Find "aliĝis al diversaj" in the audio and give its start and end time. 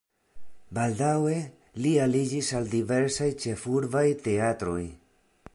2.07-3.31